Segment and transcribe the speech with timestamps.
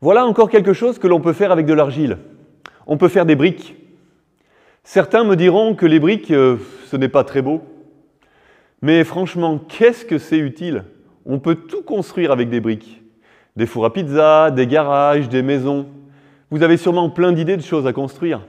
[0.00, 2.18] Voilà encore quelque chose que l'on peut faire avec de l'argile.
[2.86, 3.76] On peut faire des briques.
[4.84, 7.62] Certains me diront que les briques, euh, ce n'est pas très beau.
[8.82, 10.84] Mais franchement, qu'est-ce que c'est utile?
[11.24, 13.02] On peut tout construire avec des briques.
[13.56, 15.86] Des fours à pizza, des garages, des maisons.
[16.50, 18.42] Vous avez sûrement plein d'idées de choses à construire.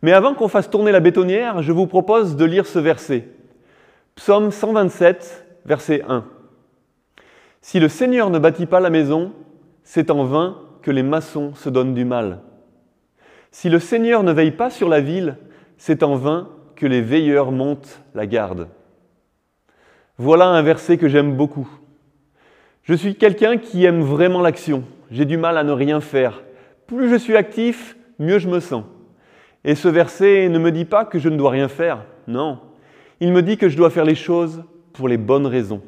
[0.00, 3.28] Mais avant qu'on fasse tourner la bétonnière, je vous propose de lire ce verset.
[4.14, 6.24] Psaume 127, verset 1.
[7.60, 9.32] Si le Seigneur ne bâtit pas la maison,
[9.84, 12.40] c'est en vain que les maçons se donnent du mal.
[13.50, 15.36] Si le Seigneur ne veille pas sur la ville,
[15.78, 18.68] c'est en vain que les veilleurs montent la garde.
[20.18, 21.68] Voilà un verset que j'aime beaucoup.
[22.82, 24.84] Je suis quelqu'un qui aime vraiment l'action.
[25.10, 26.42] J'ai du mal à ne rien faire.
[26.86, 28.84] Plus je suis actif, mieux je me sens.
[29.64, 32.04] Et ce verset ne me dit pas que je ne dois rien faire.
[32.26, 32.60] Non.
[33.20, 35.80] Il me dit que je dois faire les choses pour les bonnes raisons.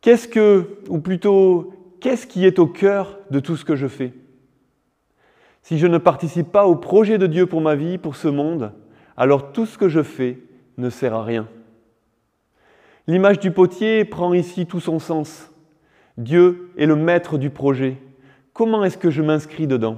[0.00, 1.73] Qu'est-ce que, ou plutôt,
[2.04, 4.12] qu'est-ce qui est au cœur de tout ce que je fais?
[5.62, 8.72] Si je ne participe pas au projet de Dieu pour ma vie, pour ce monde,
[9.16, 10.38] alors tout ce que je fais
[10.76, 11.48] ne sert à rien.
[13.06, 15.50] L'image du potier prend ici tout son sens.
[16.18, 17.96] Dieu est le maître du projet.
[18.52, 19.96] Comment est-ce que je m'inscris dedans?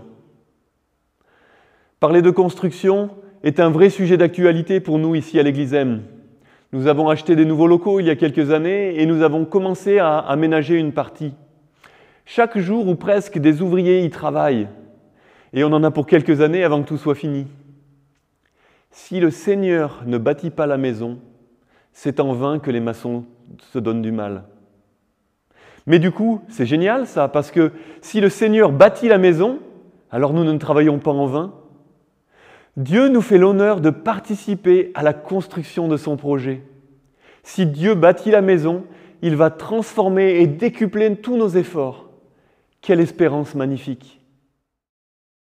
[1.98, 3.10] Parler de construction
[3.42, 6.04] est un vrai sujet d'actualité pour nous ici à l'Église M.
[6.70, 9.98] Nous avons acheté des nouveaux locaux il y a quelques années et nous avons commencé
[9.98, 11.34] à aménager une partie.
[12.28, 14.66] Chaque jour ou presque, des ouvriers y travaillent.
[15.52, 17.46] Et on en a pour quelques années avant que tout soit fini.
[18.90, 21.20] Si le Seigneur ne bâtit pas la maison,
[21.92, 23.24] c'est en vain que les maçons
[23.72, 24.42] se donnent du mal.
[25.86, 29.60] Mais du coup, c'est génial ça, parce que si le Seigneur bâtit la maison,
[30.10, 31.54] alors nous ne travaillons pas en vain.
[32.76, 36.62] Dieu nous fait l'honneur de participer à la construction de son projet.
[37.44, 38.84] Si Dieu bâtit la maison,
[39.22, 42.05] il va transformer et décupler tous nos efforts.
[42.86, 44.20] Quelle espérance magnifique